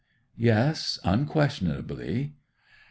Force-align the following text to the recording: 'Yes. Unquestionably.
'Yes. 0.35 0.97
Unquestionably. 1.03 2.33